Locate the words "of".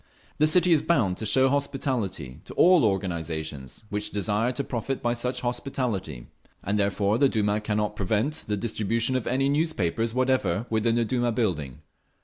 9.15-9.27